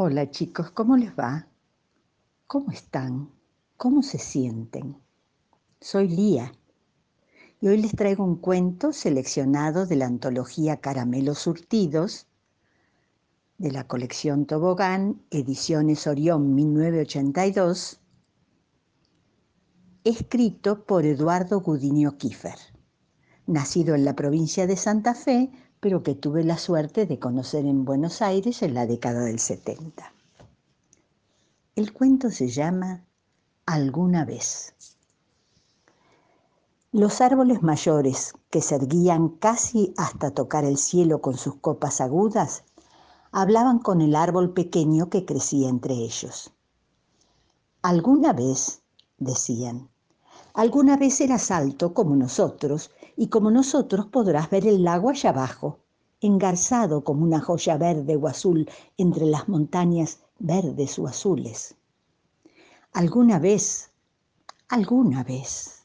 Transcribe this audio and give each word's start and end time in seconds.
Hola 0.00 0.30
chicos, 0.30 0.70
¿cómo 0.70 0.96
les 0.96 1.10
va? 1.10 1.48
¿Cómo 2.46 2.70
están? 2.70 3.32
¿Cómo 3.76 4.04
se 4.04 4.18
sienten? 4.18 4.96
Soy 5.80 6.06
Lía 6.06 6.52
y 7.60 7.66
hoy 7.66 7.78
les 7.78 7.96
traigo 7.96 8.22
un 8.22 8.36
cuento 8.36 8.92
seleccionado 8.92 9.86
de 9.86 9.96
la 9.96 10.06
antología 10.06 10.76
Caramelos 10.76 11.40
Surtidos 11.40 12.28
de 13.56 13.72
la 13.72 13.88
colección 13.88 14.46
Tobogán, 14.46 15.20
Ediciones 15.32 16.06
Orión 16.06 16.54
1982, 16.54 18.00
escrito 20.04 20.84
por 20.86 21.06
Eduardo 21.06 21.60
Gudiño 21.60 22.18
Kiefer, 22.18 22.58
nacido 23.48 23.96
en 23.96 24.04
la 24.04 24.14
provincia 24.14 24.68
de 24.68 24.76
Santa 24.76 25.16
Fe, 25.16 25.50
pero 25.80 26.02
que 26.02 26.14
tuve 26.14 26.44
la 26.44 26.58
suerte 26.58 27.06
de 27.06 27.18
conocer 27.18 27.64
en 27.64 27.84
Buenos 27.84 28.22
Aires 28.22 28.62
en 28.62 28.74
la 28.74 28.86
década 28.86 29.20
del 29.20 29.38
70. 29.38 30.12
El 31.76 31.92
cuento 31.92 32.30
se 32.30 32.48
llama 32.48 33.04
Alguna 33.64 34.24
vez. 34.24 34.74
Los 36.90 37.20
árboles 37.20 37.62
mayores, 37.62 38.32
que 38.50 38.62
se 38.62 38.74
erguían 38.74 39.28
casi 39.28 39.92
hasta 39.96 40.30
tocar 40.30 40.64
el 40.64 40.78
cielo 40.78 41.20
con 41.20 41.36
sus 41.36 41.56
copas 41.56 42.00
agudas, 42.00 42.64
hablaban 43.30 43.78
con 43.78 44.00
el 44.00 44.16
árbol 44.16 44.52
pequeño 44.52 45.10
que 45.10 45.24
crecía 45.24 45.68
entre 45.68 45.94
ellos. 45.94 46.52
Alguna 47.82 48.32
vez, 48.32 48.82
decían, 49.18 49.88
alguna 50.54 50.96
vez 50.96 51.20
eras 51.20 51.50
alto 51.50 51.94
como 51.94 52.16
nosotros 52.16 52.90
y 53.20 53.26
como 53.30 53.50
nosotros 53.50 54.06
podrás 54.06 54.48
ver 54.48 54.64
el 54.64 54.84
lago 54.84 55.10
allá 55.10 55.30
abajo, 55.30 55.80
engarzado 56.20 57.02
como 57.02 57.24
una 57.24 57.40
joya 57.40 57.76
verde 57.76 58.14
o 58.14 58.28
azul 58.28 58.70
entre 58.96 59.26
las 59.26 59.48
montañas 59.48 60.20
verdes 60.38 61.00
o 61.00 61.08
azules. 61.08 61.74
Alguna 62.92 63.40
vez, 63.40 63.90
alguna 64.68 65.24
vez. 65.24 65.82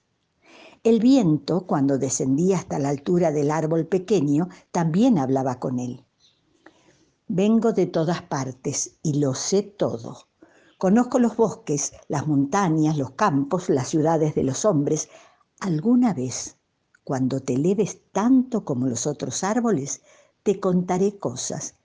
El 0.84 1.00
viento, 1.00 1.66
cuando 1.66 1.98
descendía 1.98 2.58
hasta 2.58 2.78
la 2.78 2.90
altura 2.90 3.32
del 3.32 3.50
árbol 3.50 3.88
pequeño, 3.88 4.50
también 4.72 5.18
hablaba 5.18 5.60
con 5.60 5.80
él. 5.80 6.06
Vengo 7.28 7.74
de 7.74 7.88
todas 7.88 8.22
partes 8.22 9.00
y 9.02 9.20
lo 9.20 9.34
sé 9.34 9.64
todo. 9.64 10.28
Conozco 10.78 11.18
los 11.18 11.36
bosques, 11.36 11.94
las 12.10 12.28
montañas, 12.28 12.96
los 12.96 13.12
campos, 13.12 13.70
las 13.70 13.88
ciudades 13.88 14.36
de 14.36 14.44
los 14.44 14.66
hombres. 14.66 15.10
Alguna 15.60 16.14
vez, 16.14 16.58
cuando 17.04 17.40
te 17.40 17.54
eleves 17.54 18.00
tanto 18.12 18.64
como 18.66 18.88
los 18.88 19.08
otros 19.08 19.44
árboles, 19.44 20.02
te 20.44 20.60
contaré 20.60 21.18
cosas. 21.18 21.76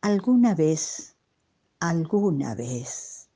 Alguna 0.00 0.54
vez, 0.54 1.16
alguna 1.80 2.54
vez. 2.54 3.28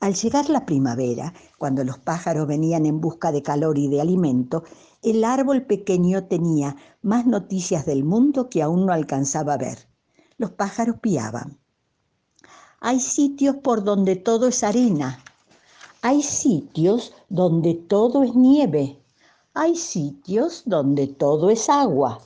Al 0.00 0.14
llegar 0.14 0.48
la 0.48 0.64
primavera, 0.64 1.34
cuando 1.58 1.82
los 1.82 1.98
pájaros 1.98 2.46
venían 2.46 2.86
en 2.86 3.00
busca 3.00 3.32
de 3.32 3.42
calor 3.42 3.78
y 3.78 3.88
de 3.88 4.00
alimento, 4.00 4.62
el 5.02 5.24
árbol 5.24 5.62
pequeño 5.62 6.24
tenía 6.24 6.76
más 7.02 7.26
noticias 7.26 7.84
del 7.84 8.04
mundo 8.04 8.48
que 8.48 8.62
aún 8.62 8.86
no 8.86 8.92
alcanzaba 8.92 9.54
a 9.54 9.58
ver. 9.58 9.88
Los 10.36 10.52
pájaros 10.52 10.96
piaban. 11.00 11.58
Hay 12.80 13.00
sitios 13.00 13.56
por 13.56 13.82
donde 13.82 14.14
todo 14.14 14.46
es 14.46 14.62
arena. 14.62 15.22
Hay 16.00 16.22
sitios 16.22 17.12
donde 17.28 17.74
todo 17.74 18.22
es 18.22 18.36
nieve. 18.36 19.02
Hay 19.60 19.74
sitios 19.74 20.62
donde 20.66 21.08
todo 21.08 21.50
es 21.50 21.68
agua. 21.68 22.20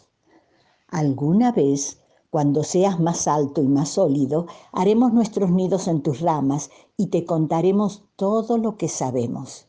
Alguna 0.89 1.51
vez, 1.51 1.99
cuando 2.29 2.63
seas 2.63 3.01
más 3.01 3.27
alto 3.27 3.63
y 3.63 3.69
más 3.69 3.89
sólido, 3.89 4.49
haremos 4.71 5.15
nuestros 5.15 5.51
nidos 5.51 5.89
en 5.89 6.03
tus 6.03 6.21
ramas 6.21 6.69
y 6.99 7.07
te 7.07 7.25
contaremos 7.25 8.03
todo 8.17 8.59
lo 8.59 8.77
que 8.77 8.87
sabemos. 8.87 9.67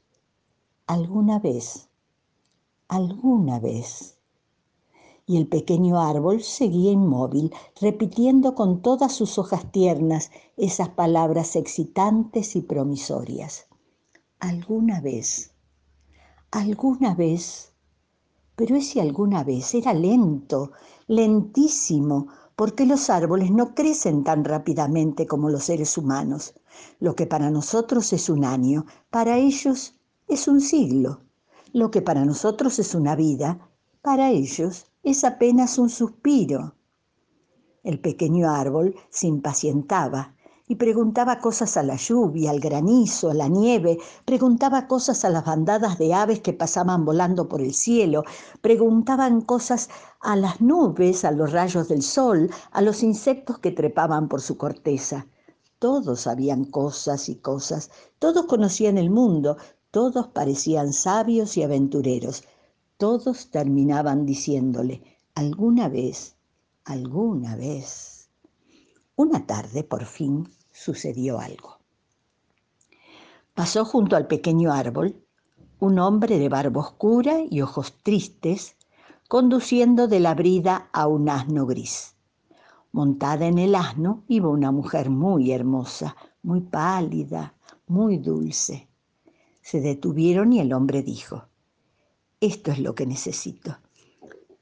Alguna 0.87 1.39
vez, 1.39 1.87
alguna 2.89 3.61
vez 3.61 4.17
y 5.25 5.37
el 5.37 5.47
pequeño 5.47 6.01
árbol 6.01 6.43
seguía 6.43 6.91
inmóvil, 6.91 7.53
repitiendo 7.79 8.55
con 8.55 8.81
todas 8.81 9.13
sus 9.13 9.39
hojas 9.39 9.71
tiernas 9.71 10.31
esas 10.57 10.89
palabras 10.89 11.55
excitantes 11.55 12.57
y 12.57 12.61
promisorias. 12.61 13.67
Alguna 14.41 14.99
vez, 14.99 15.52
alguna 16.53 17.15
vez, 17.15 17.73
pero 18.55 18.75
ese 18.75 19.01
alguna 19.01 19.43
vez 19.43 19.73
era 19.73 19.91
lento, 19.91 20.71
lentísimo, 21.07 22.27
porque 22.55 22.85
los 22.85 23.09
árboles 23.09 23.49
no 23.49 23.73
crecen 23.73 24.23
tan 24.23 24.43
rápidamente 24.43 25.25
como 25.25 25.49
los 25.49 25.63
seres 25.63 25.97
humanos. 25.97 26.53
Lo 26.99 27.15
que 27.15 27.25
para 27.25 27.49
nosotros 27.49 28.13
es 28.13 28.29
un 28.29 28.45
año, 28.45 28.85
para 29.09 29.37
ellos 29.37 29.95
es 30.27 30.47
un 30.47 30.61
siglo. 30.61 31.21
Lo 31.73 31.89
que 31.89 32.03
para 32.03 32.23
nosotros 32.23 32.77
es 32.77 32.93
una 32.93 33.15
vida, 33.15 33.71
para 34.03 34.29
ellos 34.29 34.85
es 35.01 35.23
apenas 35.23 35.79
un 35.79 35.89
suspiro. 35.89 36.75
El 37.81 37.99
pequeño 37.99 38.51
árbol 38.51 38.95
se 39.09 39.25
impacientaba 39.25 40.32
y 40.73 40.75
preguntaba 40.75 41.37
cosas 41.37 41.77
a 41.77 41.83
la 41.83 41.97
lluvia, 41.97 42.49
al 42.49 42.59
granizo, 42.59 43.29
a 43.29 43.35
la 43.35 43.47
nieve, 43.47 43.99
preguntaba 44.25 44.87
cosas 44.87 45.23
a 45.23 45.29
las 45.29 45.45
bandadas 45.45 45.99
de 45.99 46.15
aves 46.15 46.39
que 46.39 46.51
pasaban 46.51 47.05
volando 47.05 47.47
por 47.47 47.61
el 47.61 47.75
cielo, 47.75 48.23
preguntaban 48.59 49.41
cosas 49.41 49.89
a 50.19 50.35
las 50.35 50.61
nubes, 50.61 51.25
a 51.25 51.31
los 51.31 51.51
rayos 51.51 51.89
del 51.89 52.01
sol, 52.01 52.49
a 52.71 52.81
los 52.81 53.03
insectos 53.03 53.59
que 53.59 53.69
trepaban 53.69 54.27
por 54.27 54.41
su 54.41 54.57
corteza. 54.57 55.27
Todos 55.77 56.21
sabían 56.21 56.65
cosas 56.65 57.29
y 57.29 57.35
cosas, 57.35 57.91
todos 58.17 58.47
conocían 58.47 58.97
el 58.97 59.11
mundo, 59.11 59.57
todos 59.91 60.29
parecían 60.29 60.91
sabios 60.91 61.55
y 61.55 61.61
aventureros, 61.61 62.45
todos 62.97 63.51
terminaban 63.51 64.25
diciéndole, 64.25 65.03
alguna 65.35 65.87
vez, 65.87 66.35
alguna 66.83 67.55
vez. 67.55 68.27
Una 69.15 69.45
tarde, 69.45 69.83
por 69.83 70.05
fin, 70.05 70.49
sucedió 70.73 71.39
algo. 71.39 71.77
Pasó 73.53 73.85
junto 73.85 74.15
al 74.15 74.27
pequeño 74.27 74.73
árbol 74.73 75.15
un 75.79 75.99
hombre 75.99 76.39
de 76.39 76.49
barba 76.49 76.81
oscura 76.81 77.39
y 77.49 77.61
ojos 77.61 77.93
tristes, 78.03 78.75
conduciendo 79.27 80.07
de 80.07 80.19
la 80.19 80.33
brida 80.33 80.89
a 80.91 81.07
un 81.07 81.29
asno 81.29 81.65
gris. 81.65 82.15
Montada 82.91 83.45
en 83.47 83.57
el 83.57 83.75
asno 83.75 84.23
iba 84.27 84.49
una 84.49 84.71
mujer 84.71 85.09
muy 85.09 85.51
hermosa, 85.51 86.15
muy 86.41 86.61
pálida, 86.61 87.53
muy 87.87 88.17
dulce. 88.17 88.87
Se 89.61 89.81
detuvieron 89.81 90.53
y 90.53 90.59
el 90.59 90.73
hombre 90.73 91.03
dijo, 91.03 91.45
esto 92.39 92.71
es 92.71 92.79
lo 92.79 92.95
que 92.95 93.05
necesito. 93.05 93.77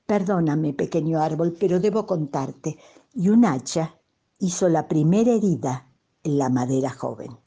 Perdóname, 0.06 0.74
pequeño 0.74 1.20
árbol, 1.20 1.56
pero 1.60 1.80
debo 1.80 2.06
contarte. 2.06 2.78
Y 3.14 3.30
un 3.30 3.46
hacha 3.46 3.96
hizo 4.40 4.70
la 4.70 4.88
primera 4.88 5.32
herida 5.32 5.91
la 6.24 6.50
madera 6.50 6.90
joven. 6.90 7.38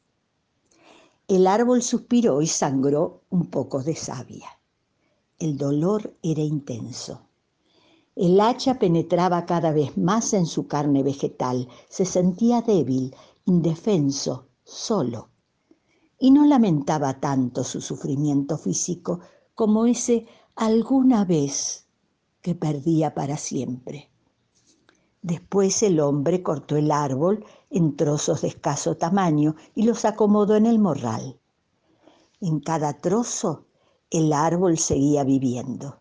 El 1.28 1.46
árbol 1.46 1.82
suspiró 1.82 2.42
y 2.42 2.46
sangró 2.46 3.22
un 3.30 3.46
poco 3.46 3.82
de 3.82 3.94
savia. 3.94 4.48
El 5.38 5.56
dolor 5.56 6.16
era 6.22 6.42
intenso. 6.42 7.28
El 8.16 8.40
hacha 8.40 8.78
penetraba 8.78 9.46
cada 9.46 9.72
vez 9.72 9.96
más 9.96 10.34
en 10.34 10.46
su 10.46 10.66
carne 10.66 11.02
vegetal. 11.02 11.68
Se 11.88 12.04
sentía 12.04 12.62
débil, 12.62 13.14
indefenso, 13.44 14.48
solo. 14.64 15.30
Y 16.18 16.30
no 16.30 16.46
lamentaba 16.46 17.20
tanto 17.20 17.64
su 17.64 17.80
sufrimiento 17.80 18.58
físico 18.58 19.20
como 19.54 19.86
ese 19.86 20.26
alguna 20.54 21.24
vez 21.24 21.86
que 22.40 22.54
perdía 22.54 23.14
para 23.14 23.36
siempre. 23.36 24.13
Después 25.24 25.82
el 25.82 26.00
hombre 26.00 26.42
cortó 26.42 26.76
el 26.76 26.90
árbol 26.90 27.46
en 27.70 27.96
trozos 27.96 28.42
de 28.42 28.48
escaso 28.48 28.98
tamaño 28.98 29.56
y 29.74 29.84
los 29.84 30.04
acomodó 30.04 30.54
en 30.54 30.66
el 30.66 30.78
morral. 30.78 31.38
En 32.42 32.60
cada 32.60 33.00
trozo 33.00 33.64
el 34.10 34.34
árbol 34.34 34.76
seguía 34.76 35.24
viviendo. 35.24 35.96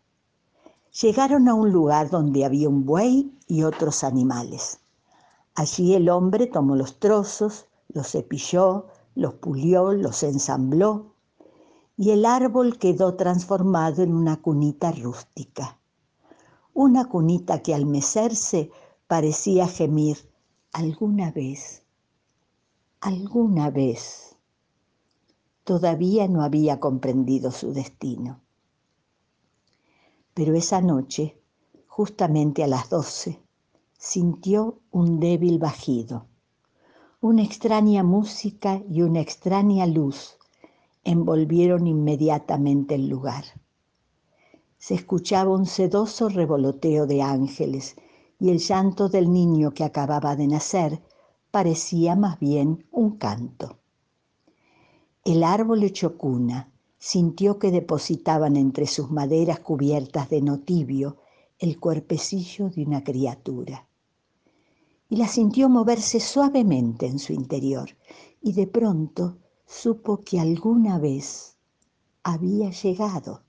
Llegaron 1.02 1.48
a 1.48 1.54
un 1.54 1.72
lugar 1.72 2.10
donde 2.10 2.44
había 2.44 2.68
un 2.68 2.86
buey 2.86 3.32
y 3.48 3.64
otros 3.64 4.04
animales. 4.04 4.82
Allí 5.56 5.94
el 5.94 6.10
hombre 6.10 6.48
tomó 6.48 6.76
los 6.76 7.00
trozos, 7.00 7.68
los 7.88 8.12
cepilló, 8.12 8.88
los 9.16 9.36
pulió, 9.36 9.94
los 9.94 10.22
ensambló 10.24 11.14
y 11.96 12.12
el 12.12 12.26
árbol 12.26 12.78
quedó 12.78 13.16
transformado 13.16 14.04
en 14.04 14.14
una 14.14 14.42
cunita 14.42 14.92
rústica. 14.92 15.80
Una 16.74 17.06
cunita 17.06 17.62
que 17.62 17.74
al 17.74 17.86
mecerse 17.86 18.70
parecía 19.08 19.68
gemir 19.68 20.18
alguna 20.72 21.32
vez, 21.32 21.84
alguna 23.02 23.70
vez. 23.70 24.36
Todavía 25.64 26.28
no 26.28 26.44
había 26.44 26.80
comprendido 26.80 27.52
su 27.52 27.74
destino. 27.74 28.42
Pero 30.34 30.56
esa 30.56 30.82
noche, 30.82 31.38
justamente 31.88 32.64
a 32.64 32.68
las 32.68 32.90
doce, 32.90 33.40
sintió 33.98 34.80
un 34.92 35.20
débil 35.20 35.60
bajido. 35.60 36.26
Una 37.22 37.44
extraña 37.44 38.04
música 38.04 38.82
y 38.90 39.02
una 39.02 39.22
extraña 39.22 39.86
luz 39.86 40.38
envolvieron 41.04 41.88
inmediatamente 41.88 42.96
el 42.96 43.08
lugar. 43.08 43.46
Se 44.78 44.96
escuchaba 44.96 45.52
un 45.52 45.66
sedoso 45.66 46.30
revoloteo 46.30 47.06
de 47.06 47.22
ángeles 47.22 47.96
y 48.44 48.50
el 48.50 48.60
llanto 48.60 49.08
del 49.08 49.32
niño 49.32 49.74
que 49.74 49.86
acababa 49.86 50.36
de 50.36 50.48
nacer 50.48 51.02
parecía 51.50 52.18
más 52.18 52.42
bien 52.42 52.86
un 52.92 53.12
canto. 53.12 53.80
El 55.24 55.46
árbol 55.46 55.82
hecho 55.84 56.18
cuna 56.18 56.70
sintió 56.98 57.58
que 57.58 57.72
depositaban 57.72 58.58
entre 58.58 58.86
sus 58.86 59.10
maderas 59.10 59.62
cubiertas 59.62 60.30
de 60.30 60.42
notibio 60.42 61.20
el 61.58 61.80
cuerpecillo 61.80 62.70
de 62.70 62.84
una 62.84 63.02
criatura. 63.02 63.88
Y 65.08 65.16
la 65.16 65.30
sintió 65.30 65.70
moverse 65.70 66.20
suavemente 66.20 67.08
en 67.08 67.20
su 67.20 67.32
interior 67.32 67.92
y 68.42 68.52
de 68.52 68.68
pronto 68.68 69.38
supo 69.66 70.20
que 70.20 70.42
alguna 70.42 71.00
vez 71.00 71.56
había 72.24 72.72
llegado 72.72 73.44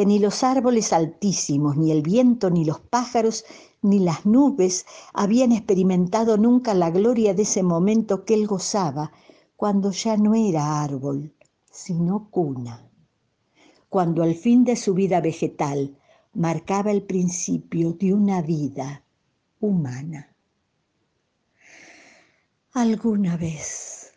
que 0.00 0.06
ni 0.06 0.18
los 0.18 0.44
árboles 0.44 0.94
altísimos, 0.94 1.76
ni 1.76 1.92
el 1.92 2.00
viento, 2.00 2.48
ni 2.48 2.64
los 2.64 2.80
pájaros, 2.80 3.44
ni 3.82 3.98
las 3.98 4.24
nubes 4.24 4.86
habían 5.12 5.52
experimentado 5.52 6.38
nunca 6.38 6.72
la 6.72 6.90
gloria 6.90 7.34
de 7.34 7.42
ese 7.42 7.62
momento 7.62 8.24
que 8.24 8.32
él 8.32 8.46
gozaba 8.46 9.12
cuando 9.56 9.90
ya 9.90 10.16
no 10.16 10.34
era 10.34 10.82
árbol, 10.82 11.34
sino 11.70 12.30
cuna, 12.30 12.88
cuando 13.90 14.22
al 14.22 14.36
fin 14.36 14.64
de 14.64 14.74
su 14.76 14.94
vida 14.94 15.20
vegetal 15.20 15.98
marcaba 16.32 16.90
el 16.92 17.02
principio 17.02 17.92
de 17.92 18.14
una 18.14 18.40
vida 18.40 19.04
humana. 19.60 20.34
Alguna 22.72 23.36
vez 23.36 24.09